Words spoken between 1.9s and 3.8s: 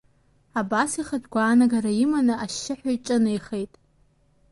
иманы ашьшьыҳәа иҿынеихеит.